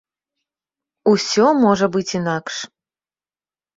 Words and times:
Усё 1.11 1.45
можа 1.65 1.91
быць 1.97 2.15
інакш. 2.19 2.55